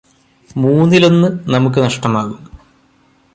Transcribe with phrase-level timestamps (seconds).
[0.55, 2.39] മൂന്നിലൊന്ന് നമുക്ക് നഷ്ടമാകും